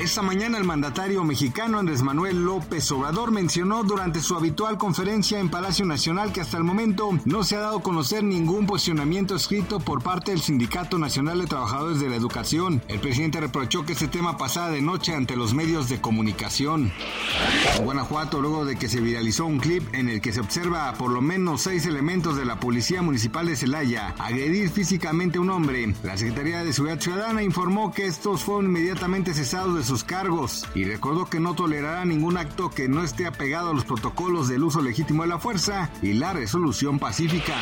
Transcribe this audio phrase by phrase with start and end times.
[0.00, 5.50] Esta mañana el mandatario mexicano Andrés Manuel López Obrador mencionó durante su habitual conferencia en
[5.50, 9.78] Palacio Nacional que hasta el momento no se ha dado a conocer ningún posicionamiento escrito
[9.78, 12.82] por parte del Sindicato Nacional de Trabajadores de la Educación.
[12.88, 16.90] El presidente reprochó que este tema pasara de noche ante los medios de comunicación.
[17.76, 20.94] En Guanajuato, luego de que se viralizó un clip en el que se observa a
[20.94, 25.50] por lo menos seis elementos de la Policía Municipal de Celaya agredir físicamente a un
[25.50, 30.64] hombre, la Secretaría de Seguridad Ciudadana informó que estos fueron inmediatamente cesados de sus cargos
[30.72, 34.62] y recordó que no tolerará ningún acto que no esté apegado a los protocolos del
[34.62, 37.56] uso legítimo de la fuerza y la resolución pacífica.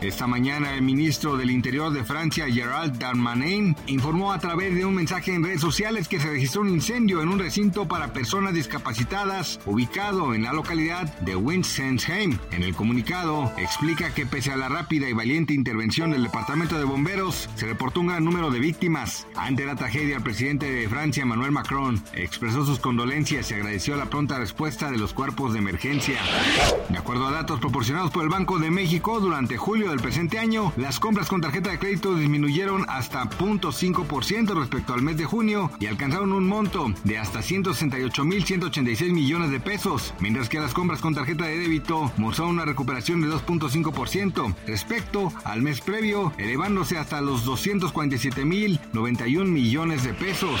[0.00, 4.94] Esta mañana el ministro del Interior de Francia, Gerald Darmanin, informó a través de un
[4.94, 9.58] mensaje en redes sociales que se registró un incendio en un recinto para personas discapacitadas
[9.66, 12.38] ubicado en la localidad de Winsensheim.
[12.52, 16.84] En el comunicado explica que pese a la rápida y valiente intervención del Departamento de
[16.84, 19.26] Bomberos, se reportó un gran número de víctimas.
[19.34, 24.06] Ante la tragedia, el presidente de Francia, Manuel Macron, expresó sus condolencias y agradeció la
[24.06, 26.20] pronta respuesta de los cuerpos de emergencia.
[26.88, 30.72] De acuerdo a datos proporcionados por el Banco de México, durante julio del presente año,
[30.76, 35.86] las compras con tarjeta de crédito disminuyeron hasta 0.5% respecto al mes de junio y
[35.86, 41.44] alcanzaron un monto de hasta 168.186 millones de pesos, mientras que las compras con tarjeta
[41.44, 49.44] de débito mostraron una recuperación de 2.5% respecto al mes previo, elevándose hasta los 247.091
[49.44, 50.60] millones de pesos.